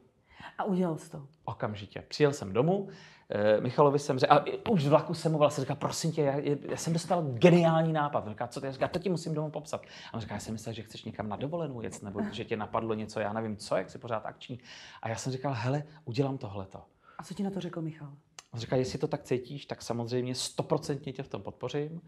[0.58, 1.28] A udělal jsi to.
[1.44, 2.02] okamžitě.
[2.08, 2.90] Přijel jsem domů,
[3.30, 6.38] eh, Michalovi jsem řekl, a už z vlaku jsem mu vlastně říkal, prosím tě, já,
[6.70, 8.28] já jsem dostal geniální nápad.
[8.28, 8.72] Říká, co je?
[8.72, 9.82] Říká, to ti musím domů popsat.
[10.12, 12.58] A on říká, já jsem myslel, že chceš někam na dovolenou jet, nebo že tě
[12.58, 14.60] napadlo něco, já nevím co, jak jsi pořád akční.
[15.02, 16.84] A já jsem říkal, hele, udělám tohleto.
[17.18, 18.14] A co ti na to řekl Michal?
[18.52, 22.02] On říká, jestli to tak cítíš, tak samozřejmě stoprocentně tě v tom podpořím.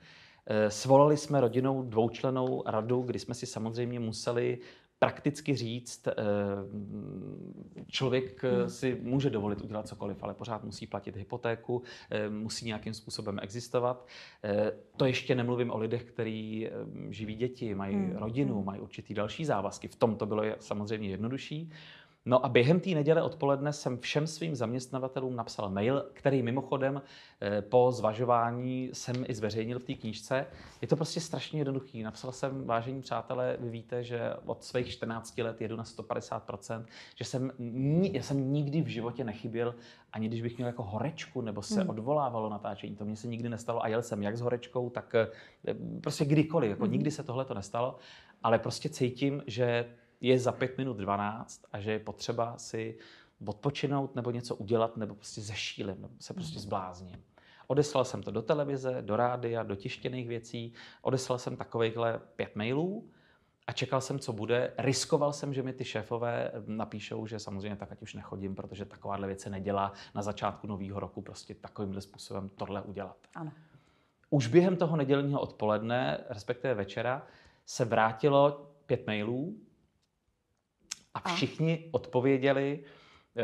[0.47, 4.57] Eh, Svolali jsme rodinou dvoučlenou radu, kdy jsme si samozřejmě museli
[4.99, 6.13] prakticky říct, eh,
[7.87, 11.81] člověk eh, si může dovolit udělat cokoliv, ale pořád musí platit hypotéku,
[12.29, 14.07] musí nějakým způsobem existovat.
[14.97, 16.69] To ještě nemluvím o lidech, kteří
[17.09, 19.87] živí děti, mají Hmm, rodinu, mají určitý další závazky.
[19.87, 21.71] V tom to bylo samozřejmě jednodušší.
[22.29, 27.01] No a během té neděle odpoledne jsem všem svým zaměstnavatelům napsal mail, který mimochodem
[27.41, 30.45] eh, po zvažování jsem i zveřejnil v té knížce.
[30.81, 32.03] Je to prostě strašně jednoduchý.
[32.03, 36.85] Napsal jsem, vážení přátelé, vy víte, že od svých 14 let jedu na 150%,
[37.15, 37.51] že jsem,
[38.11, 39.75] já jsem nikdy v životě nechyběl,
[40.13, 41.89] ani když bych měl jako horečku nebo se Hmm.
[41.89, 42.95] odvolávalo natáčení.
[42.95, 45.27] To mně se nikdy nestalo a jel jsem jak s horečkou, tak eh,
[46.01, 46.69] prostě kdykoliv.
[46.69, 46.91] Jako Mhm.
[46.91, 47.95] nikdy se tohle to nestalo,
[48.43, 49.85] ale prostě cítím, že
[50.21, 52.97] je za pět minut 12 a že je potřeba si
[53.45, 57.23] odpočinout nebo něco udělat, nebo prostě zešílim, nebo se prostě zblázním.
[57.67, 63.09] Odeslal jsem to do televize, do rádia, do tištěných věcí, odeslal jsem takovýchhle pět mailů
[63.67, 64.73] a čekal jsem, co bude.
[64.77, 69.27] Riskoval jsem, že mi ty šéfové napíšou, že samozřejmě tak ať už nechodím, protože takováhle
[69.27, 73.17] věc se nedělá na začátku nového roku prostě takovýmhle způsobem tohle udělat.
[73.35, 73.51] Ano.
[74.29, 77.27] Už během toho nedělního odpoledne, respektive večera,
[77.65, 79.57] se vrátilo pět mailů
[81.13, 81.33] a A?
[81.35, 82.83] všichni odpověděli,
[83.35, 83.43] eh,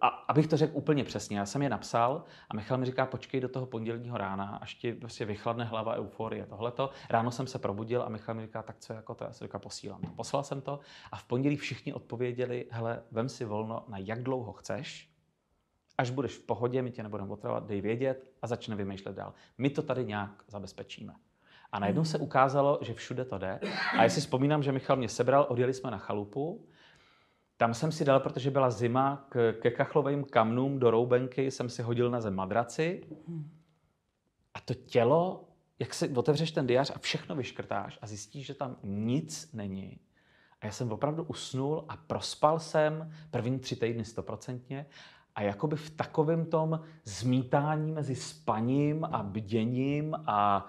[0.00, 3.40] a abych to řekl úplně přesně, já jsem je napsal a Michal mi říká, počkej
[3.40, 6.90] do toho pondělního rána, až ti prostě vychladne hlava euforie, tohleto.
[7.10, 9.60] Ráno jsem se probudil a Michal mi říká, tak co jako to, já jsem říkal,
[9.60, 10.00] posílám.
[10.00, 10.10] to.
[10.10, 10.80] Poslal jsem to
[11.12, 15.10] a v pondělí všichni odpověděli, hele, vem si volno na jak dlouho chceš,
[15.98, 19.34] až budeš v pohodě, my tě nebudeme otravovat, dej vědět a začne vymýšlet dál.
[19.58, 21.14] My to tady nějak zabezpečíme.
[21.72, 23.60] A najednou se ukázalo, že všude to jde.
[23.98, 26.66] A jestli vzpomínám, že Michal mě sebral, odjeli jsme na chalupu.
[27.60, 31.82] Tam jsem si dal, protože byla zima, k, ke kachlovým kamnům do roubenky jsem si
[31.82, 33.02] hodil na zem madraci.
[34.54, 38.76] A to tělo, jak si otevřeš ten diář a všechno vyškrtáš a zjistíš, že tam
[38.82, 40.00] nic není.
[40.60, 44.86] A já jsem opravdu usnul a prospal jsem první tři týdny stoprocentně.
[45.34, 50.66] A jakoby v takovém tom zmítání mezi spaním a bděním a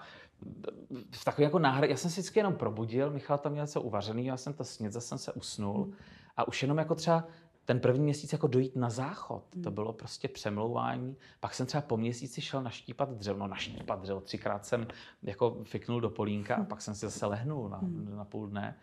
[1.10, 4.26] v takový jako náhrad, já jsem si vždycky jenom probudil, Michal tam měl něco uvařený,
[4.26, 5.92] já jsem to snědl, zase jsem se usnul.
[6.36, 7.24] A už jenom jako třeba
[7.64, 11.16] ten první měsíc jako dojít na záchod, to bylo prostě přemlouvání.
[11.40, 14.86] Pak jsem třeba po měsíci šel naštípat dřevo, no naštípat dřevo, třikrát jsem
[15.22, 17.80] jako fiknul do polínka a pak jsem si zase lehnul na,
[18.16, 18.78] na půl dne.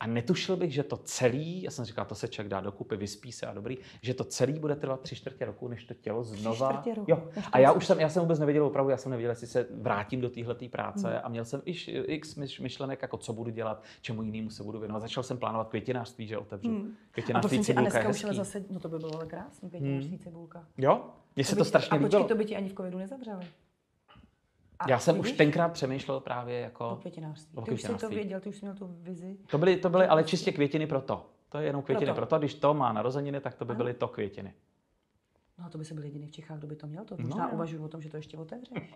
[0.00, 3.32] A netušil bych, že to celý, já jsem říkal, to se člověk dá dokupy, vyspí
[3.32, 6.72] se a dobrý, že to celý bude trvat tři čtvrtě roku, než to tělo znova...
[6.72, 7.28] čtvrtě roku, Jo.
[7.52, 9.66] A já to už jsem, já jsem vůbec nevěděl opravdu, já jsem nevěděl, jestli se
[9.70, 11.20] vrátím do téhle práce Hmm.
[11.22, 14.78] a měl jsem iž, x myš- myšlenek, jako co budu dělat, čemu jinému se budu
[14.78, 15.00] věnovat.
[15.00, 16.68] Začal jsem plánovat květinářství, že otevřu.
[16.68, 16.96] Hmm.
[17.10, 20.18] A Květinářství a cibulka je dneska už zase, no to by bylo ale krásný, květinářství
[20.18, 20.64] cibulka.
[20.78, 21.04] Jo?
[21.36, 22.28] Mně se by to ti- strašně a počkej, líbilo.
[22.28, 23.46] to by ti ani v covidu nezavřeli.
[24.78, 26.96] A Já jsem už tenkrát přemýšlel právě O jako...
[27.00, 27.58] květinářství.
[27.58, 29.36] o Ty už jsi to věděl, ty už jsi měl tu vizi.
[29.50, 31.26] To byly, to byly ale čistě květiny pro to.
[31.48, 32.16] To je jenom květiny Proto.
[32.16, 32.38] pro to.
[32.38, 33.76] Když to má narozeniny, tak to by Ano.
[33.78, 34.54] byly to květiny.
[35.58, 37.04] No a to by se byl jediný v Čechách, kdo by to měl.
[37.04, 37.50] To No možná jo.
[37.54, 38.78] uvažuji o tom, že to ještě otevřeš.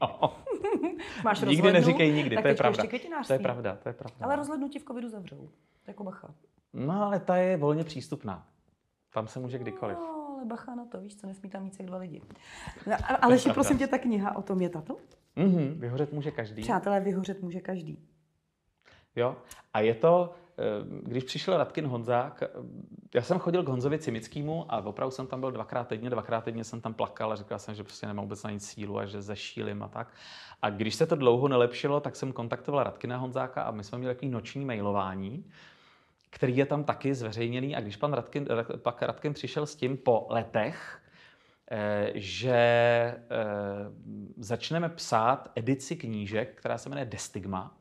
[1.25, 2.85] Máš Nikdy rozhlednu, neříkej nikdy, to je pravda.
[3.27, 4.17] To je pravda, to je pravda.
[4.27, 5.49] Ale rozhlednu ti v covidu zavřou.
[5.87, 6.35] Jako bacha.
[6.73, 8.47] No ale ta je volně přístupná.
[9.15, 9.97] Tam se může kdykoliv.
[9.99, 12.23] No, ale bacha na to, víš co, nesmí tam víc jak dva lidi.
[12.87, 14.97] No, ale ještě prosím tě, ta kniha o tom je tato?
[15.37, 16.63] Mhm, vyhořet může každý.
[16.63, 17.99] Přátelé, vyhořet může každý.
[19.17, 19.37] Jo?
[19.75, 20.63] A je to, eh,
[21.03, 22.49] když přišel Radkin Honzák, eh,
[23.15, 26.65] já jsem chodil k Honzovi Cimickému a opravdu jsem tam byl dvakrát týdně, dvakrát týdně
[26.65, 29.23] jsem tam plakal a říkal jsem, že prostě nemám vůbec na nic sílu a že
[29.23, 30.13] zešílim a tak.
[30.63, 34.15] A když se to dlouho nelepšilo, tak jsem kontaktoval Radkina Honzáka a my jsme měli
[34.15, 35.45] takový noční mailování,
[36.31, 37.77] který je tam taky zveřejněný.
[37.77, 41.00] A když pan Radkin, Ra- pak Radkin přišel s tím po letech,
[42.15, 43.19] že eh,
[44.37, 47.77] začneme psát edici knížek, která se jmenuje Destigma.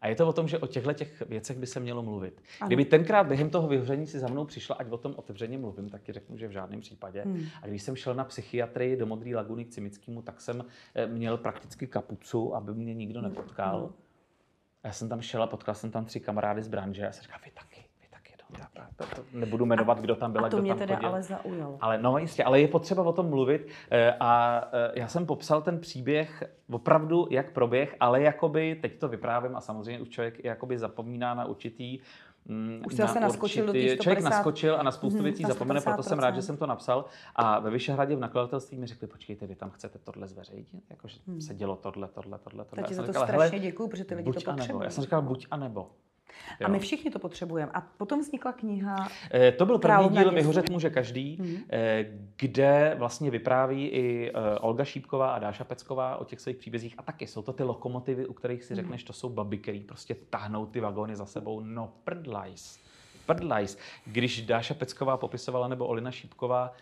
[0.00, 2.42] A je to o tom, že o těchto těch věcech by se mělo mluvit.
[2.60, 2.66] Ano.
[2.66, 6.02] Kdyby tenkrát během toho vyhoření si za mnou přišla, ať o tom otevřeně mluvím, tak
[6.02, 7.22] ti řeknu, že v žádném případě.
[7.22, 7.46] Hmm.
[7.62, 11.36] A když jsem šel na psychiatrii do Modré laguny k Cimickému, tak jsem eh, měl
[11.36, 13.92] prakticky kapucu, aby mě nikdo nepotkal.
[14.82, 17.22] A já jsem tam šel a potkal jsem tam tři kamarády z branže a jsem
[17.22, 17.77] říkal, vy taky,
[19.32, 21.08] nebudu jmenovat, kdo tam byl, A to kdo mě tam teda chodil.
[21.08, 21.78] ale zaujalo.
[21.80, 25.62] Ale no jistě, ale je potřeba o tom mluvit eh, a eh, já jsem popsal
[25.62, 30.78] ten příběh opravdu, jak proběh, ale jakoby, teď to vyprávím a samozřejmě už člověk jakoby
[30.78, 31.98] zapomíná na určitý
[32.44, 35.42] mm, Už jsi zase naskočil do určitý- Člověk 150 naskočil a na spoustu Mhm, věcí
[35.42, 36.42] na zapomene, proto jsem rád, že 150%.
[36.46, 37.04] jsem to napsal.
[37.36, 40.68] A ve Vyšehradě v nakladatelství mi řekli, počkejte, vy tam chcete tohle zveřejnit?
[40.90, 42.82] Jakože se dělo tohle, tohle, tohle, tohle.
[42.82, 44.84] Tak ti Já za to říkal, strašně děkuju, protože ty lidi to a potřebují.
[44.84, 45.90] Já jsem říkal, buď a nebo.
[46.50, 46.68] A Jo.
[46.68, 47.72] my všichni to potřebujeme.
[47.74, 49.08] A potom vznikla kniha.
[49.34, 50.32] Eh, To byl první díl.
[50.32, 51.56] Vyhořet může každý, Mhm.
[51.70, 52.04] eh,
[52.36, 56.94] kde vlastně vypráví i eh, Olga Šípková a Dáša Pecková o těch svých příbězích.
[56.98, 58.66] A taky jsou to ty lokomotivy, u kterých Mhm.
[58.66, 61.60] si řekneš, to jsou baby, který prostě tahnou ty vagóny za sebou.
[61.60, 62.78] No prdlajs.
[63.26, 63.78] Prdlajs.
[64.06, 66.72] Když Dáša Pecková popisovala, nebo Olina Šípková,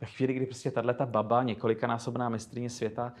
[0.00, 3.12] ve chvíli, kdy prostě tahle baba, několikanásobná mistrně světa,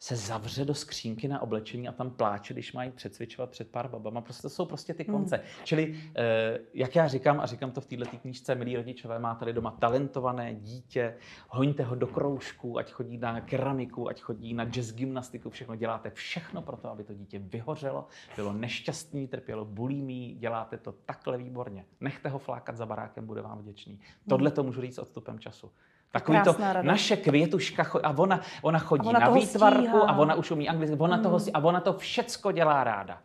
[0.00, 4.20] se zavře do skřínky na oblečení a tam pláče, když mají přecvičovat před pár babama.
[4.20, 5.36] Prostě to jsou prostě ty konce.
[5.36, 5.46] Hmm.
[5.64, 9.70] Čili, eh, jak já říkám, a říkám to v této knížce, milí rodičové, máte doma
[9.70, 11.16] talentované dítě,
[11.48, 16.10] hoňte ho do kroužku, ať chodí na keramiku, ať chodí na jazz gymnastiku, všechno děláte
[16.10, 18.06] všechno pro to, aby to dítě vyhořelo,
[18.36, 21.84] bylo nešťastný, trpělo bulímí, děláte to takhle výborně.
[22.00, 24.00] Nechte ho flákat za barákem, bude vám vděčný.
[24.28, 25.70] Tohle to můžu říct odstupem času.
[26.12, 26.84] Takový to, radost.
[26.86, 30.00] naše květuška, a ona, ona chodí ona na toho výtvarku stíhá.
[30.00, 33.18] a ona už umí anglicky, ona, toho, si- a ona to všecko dělá ráda.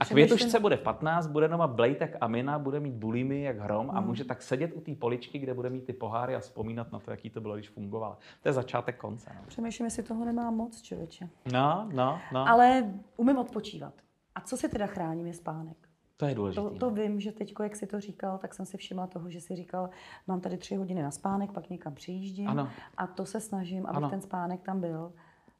[0.00, 3.90] A květušce myslím- bude 15, bude doma blejt jak Amina, bude mít bulimy jak hrom
[3.94, 6.98] a může tak sedět u té poličky, kde bude mít ty poháry a vzpomínat na
[6.98, 8.18] to, jaký to bylo, když fungovala.
[8.42, 9.30] To je začátek konce.
[9.34, 11.28] No, Přemýšlím, jestli toho nemám moc, člověče.
[11.52, 12.18] no, no.
[12.32, 12.48] no.
[12.48, 12.84] Ale
[13.16, 13.94] umím odpočívat.
[14.34, 15.76] A co si teda chráním, je spánek.
[16.24, 16.62] To je důležité.
[16.62, 19.40] To, to vím, že teď, jak si to říkal, tak jsem si všimla toho, že
[19.40, 19.90] si říkal,
[20.26, 22.48] mám tady tři hodiny na spánek, pak někam přijíždím.
[22.48, 22.68] Ano.
[22.96, 24.10] A to se snažím, aby Ano.
[24.10, 25.12] ten spánek tam byl.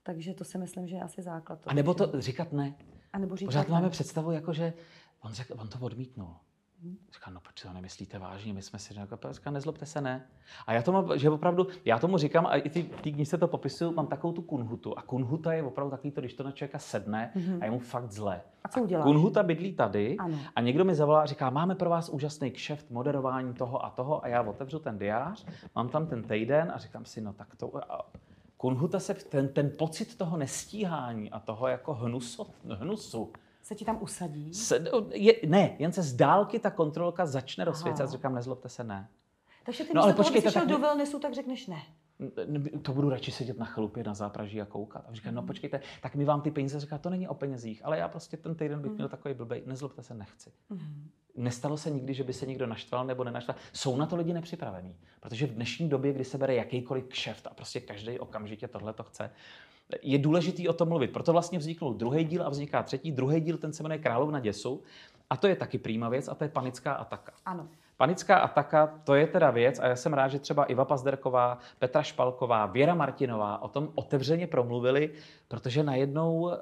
[0.02, 1.60] Takže to si myslím, že je asi základ.
[1.60, 2.74] toho A nebo to říkat ne.
[3.12, 3.72] a nebo říkat Pořád ne.
[3.74, 4.72] máme představu, jako že
[5.22, 6.34] on, řekl, on to odmítnul.
[7.12, 10.26] Říkal, no proč to nemyslíte vážně, my jsme si řekli, říkal, nezlobte se, ne.
[10.66, 13.92] A já tomu, že opravdu, já tomu říkám, a i ty, ty knize to popisuju,
[13.92, 14.98] mám takovou tu kunhutu.
[14.98, 18.12] A kunhuta je opravdu takový to, když to na člověka sedne a je mu fakt
[18.12, 18.40] zle.
[18.64, 19.04] A co uděláš?
[19.04, 20.38] Kunhuta bydlí tady Ano.
[20.56, 24.24] a někdo mi zavolá a říká, máme pro vás úžasný kšeft, moderování toho a toho
[24.24, 27.92] a já otevřu ten diář, mám tam ten týden a říkám si, no tak to...
[27.92, 28.10] A
[28.56, 33.32] Kunhuta se, ten, ten pocit toho nestíhání a toho jako hnusu, hnusu
[33.64, 34.54] Se ti tam usadí?
[34.54, 38.12] se, je, ne, jen se z dálky ta kontrolka začne rozsvěcet Aha.
[38.12, 39.08] říkám, nezlobte se, ne.
[39.64, 41.82] Takže ty No, no, ale počkejte, šel tak do wellnessu, tak řekneš ne.
[42.82, 45.04] To budu radši sedět na chalupě na zápraží a koukat.
[45.08, 47.98] A říkám, no počkejte, tak my vám ty peníze říká, to není o penězích, ale
[47.98, 50.52] já prostě ten týden bych měl takový blbej, nezlobte se, nechci.
[51.36, 53.56] Nestalo se nikdy, že by se někdo naštval nebo nenaštval.
[53.72, 57.54] Jsou na to lidi nepřipravení, protože v dnešní době, kdy se bere jakýkoliv kšeft a
[57.54, 59.30] prostě každý okamžitě tohle to chce,
[60.02, 61.12] je důležitý o tom mluvit.
[61.12, 63.12] Proto vlastně vzniknul druhý díl a vzniká třetí.
[63.12, 64.82] Druhý díl, ten se jmenuje Královna děsu.
[65.30, 67.32] A to je taky prýma věc a to je panická ataka.
[67.46, 67.68] Ano.
[67.96, 72.02] Panická ataka, to je teda věc a já jsem rád, že třeba Iva Pazderková, Petra
[72.02, 75.10] Špalková, Věra Martinová o tom otevřeně promluvili,
[75.48, 76.56] protože najednou eh,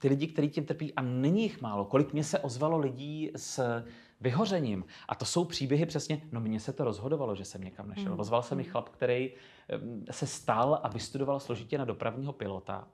[0.00, 3.82] ty lidi, kteří tím trpí, a není jich málo, kolik mě se ozvalo lidí s
[4.22, 4.84] vyhořením.
[5.08, 8.20] A to jsou příběhy přesně, no mně se to rozhodovalo, že jsem někam nešel.
[8.20, 9.32] Ozval se mi chlap, který
[10.10, 12.88] se stal a vystudoval složitě na dopravního pilota.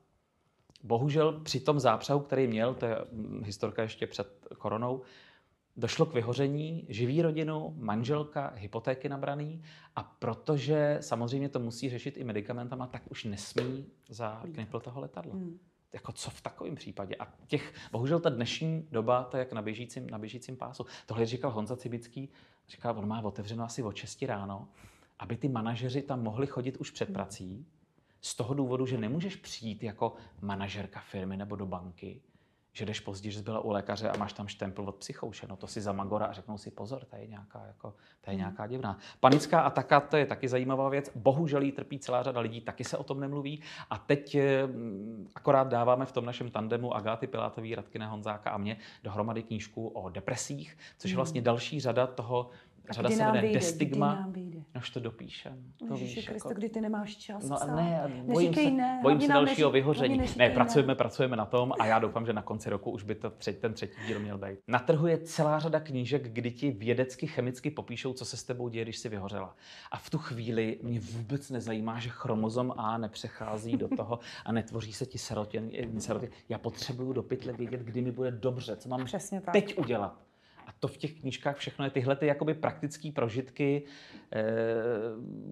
[0.82, 5.02] Bohužel při tom zápřahu, který měl, to je mm, historka ještě před koronou,
[5.76, 9.62] došlo k vyhoření, živí rodinu, manželka, hypotéky nabraný
[9.96, 15.34] a protože samozřejmě to musí řešit i medicamentama, tak už nesmí za knipl toho letadla.
[15.34, 15.58] Hmm.
[15.92, 17.16] Jako co v takovém případě?
[17.16, 20.86] A těch, bohužel ta dnešní doba, to je jak na běžícím, na běžícím pásu.
[21.06, 22.28] Tohle říkal Honza Cibický,
[22.68, 24.68] říkal, on má otevřeno asi od 6 ráno,
[25.18, 27.66] aby ty manažeři tam mohli chodit už před prací,
[28.20, 32.22] z toho důvodu, že nemůžeš přijít jako manažerka firmy nebo do banky,
[32.78, 35.46] že jdeš později, že jsi byla u lékaře a máš tam štempl od psychouše.
[35.48, 38.36] No to si za magora a řeknou si pozor, to je nějaká, jako, to je
[38.36, 38.98] nějaká divná.
[39.20, 41.10] Panická ataka, to je taky zajímavá věc.
[41.14, 43.62] Bohužel jí trpí celá řada lidí, taky se o tom nemluví.
[43.90, 44.68] A teď eh,
[45.34, 50.10] akorát dáváme v tom našem tandemu Agáty Pilátový, Radkyne Honzáka a mě dohromady knížku o
[50.10, 52.50] depresích, což je vlastně další řada toho,
[52.90, 53.58] řada se jmenuje vyjde?
[53.58, 54.28] Destigma.
[54.30, 54.58] vyjde?
[54.74, 55.72] No to dopíšem.
[55.88, 57.76] To Ježiši víš, jako- Kriste, kdy ty nemáš čas No psát.
[57.76, 60.22] ne, bojím Neříkej se, ne, bojím se dalšího neří- vyhoření.
[60.36, 63.30] Ne, pracujeme, pracujeme na tom a já doufám, že na konci roku už by to
[63.30, 64.58] třetí, ten třetí díl měl být.
[64.68, 68.68] Na trhu je celá řada knížek, kdy ti vědecky, chemicky popíšou, co se s tebou
[68.68, 69.56] děje, když jsi vyhořela.
[69.90, 74.92] A v tu chvíli mě vůbec nezajímá, že chromozom A nepřechází do toho a netvoří
[74.92, 75.70] se ti serotin.
[75.98, 76.28] serotin.
[76.48, 79.52] Já potřebuju do pytle vědět, kdy mi bude dobře, co mám Přesně tak.
[79.52, 80.27] teď udělat.
[80.80, 83.82] To v těch knížkách všechno je tyhle ty jakoby praktické prožitky,
[84.32, 84.44] eh,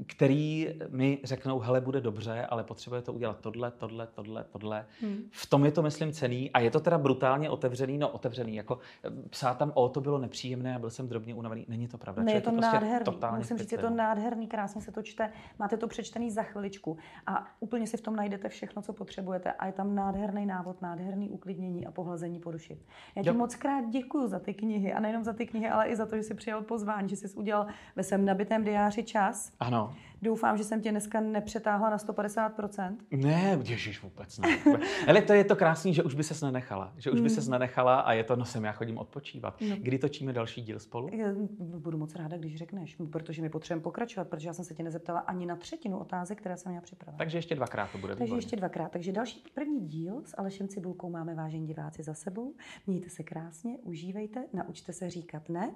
[0.07, 4.87] který mi řeknou, hele, bude dobře, ale potřebuje to udělat tohle, tohle, tohle, tohle.
[5.01, 5.23] Hmm.
[5.31, 8.79] V tom je to, myslím, cený a je to teda brutálně otevřený, no otevřený, jako
[9.05, 11.65] eh, psát tam, o, to bylo nepříjemné a byl jsem drobně unavený.
[11.69, 12.23] Není to pravda.
[12.23, 13.37] Ne, je to, to prostě nádherný.
[13.37, 15.33] Musím říct, je to nádherný, krásně se to čte.
[15.59, 19.67] Máte to přečtený za chviličku a úplně si v tom najdete všechno, co potřebujete a
[19.67, 22.79] je tam nádherný návod, nádherný uklidnění a pohlazení po duši.
[23.17, 25.97] Já ti moc krát děkuji za ty knihy a nejenom za ty knihy, ale i
[25.97, 29.53] za to, že jsi přijal pozvání, že jsi udělal ve svém nabitém diáři čas.
[29.61, 29.95] Ano.
[30.23, 32.97] Doufám, že jsem tě dneska nepřetáhla na 150%.
[33.11, 34.49] Ne, ježiš, vůbec ne.
[35.09, 36.93] Ale to je to krásný, že už by ses nenechala.
[36.97, 37.53] Že už by ses hmm.
[37.53, 39.61] nenechala a je to, no sem, já chodím odpočívat.
[39.61, 39.77] No.
[39.79, 41.09] Kdy točíme další díl spolu?
[41.13, 41.27] Já
[41.59, 45.21] budu moc ráda, když řekneš, protože my potřebujeme pokračovat, protože já jsem se tě nezeptala
[45.21, 47.19] ani na třetinu otázek, které jsem měla připravila.
[47.19, 48.13] Takže ještě dvakrát to bude.
[48.15, 48.39] Takže výborně.
[48.39, 48.93] ještě dvakrát.
[48.93, 52.55] Takže další první díl s Alešem Cibulkou máme vážení diváci za sebou.
[52.87, 55.75] Mějte se krásně, užívejte, naučte se říkat ne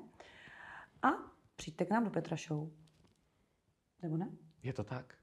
[1.03, 1.09] a
[1.57, 2.69] přijďte k nám do Petra Show.
[4.03, 4.31] Nebo ne?
[4.63, 5.20] Je to tak.